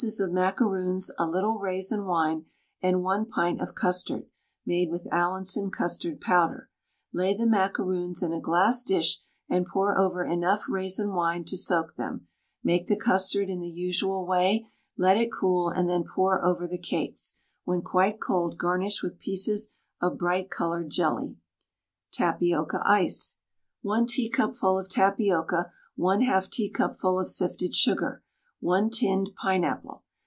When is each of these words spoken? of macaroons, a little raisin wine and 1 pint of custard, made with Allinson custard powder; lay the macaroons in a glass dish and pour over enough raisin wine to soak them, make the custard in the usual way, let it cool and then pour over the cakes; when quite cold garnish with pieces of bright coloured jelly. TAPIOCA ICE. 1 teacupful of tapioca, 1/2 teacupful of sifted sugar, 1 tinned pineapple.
of 0.19 0.31
macaroons, 0.31 1.11
a 1.19 1.27
little 1.29 1.59
raisin 1.59 2.07
wine 2.07 2.45
and 2.81 3.03
1 3.03 3.27
pint 3.27 3.61
of 3.61 3.75
custard, 3.75 4.25
made 4.65 4.89
with 4.89 5.05
Allinson 5.11 5.69
custard 5.69 6.19
powder; 6.19 6.71
lay 7.13 7.35
the 7.35 7.45
macaroons 7.45 8.23
in 8.23 8.33
a 8.33 8.41
glass 8.41 8.81
dish 8.81 9.19
and 9.47 9.67
pour 9.67 9.95
over 9.95 10.25
enough 10.25 10.63
raisin 10.67 11.13
wine 11.13 11.45
to 11.45 11.55
soak 11.55 11.93
them, 11.97 12.27
make 12.63 12.87
the 12.87 12.95
custard 12.97 13.47
in 13.47 13.59
the 13.59 13.69
usual 13.69 14.25
way, 14.25 14.65
let 14.97 15.17
it 15.17 15.29
cool 15.31 15.69
and 15.69 15.87
then 15.87 16.03
pour 16.03 16.43
over 16.43 16.65
the 16.67 16.79
cakes; 16.79 17.37
when 17.63 17.83
quite 17.83 18.19
cold 18.19 18.57
garnish 18.57 19.03
with 19.03 19.19
pieces 19.19 19.75
of 20.01 20.17
bright 20.17 20.49
coloured 20.49 20.89
jelly. 20.89 21.37
TAPIOCA 22.11 22.81
ICE. 22.87 23.37
1 23.83 24.07
teacupful 24.07 24.79
of 24.79 24.89
tapioca, 24.89 25.71
1/2 25.95 26.49
teacupful 26.49 27.19
of 27.19 27.27
sifted 27.27 27.75
sugar, 27.75 28.23
1 28.63 28.91
tinned 28.91 29.31
pineapple. 29.41 30.03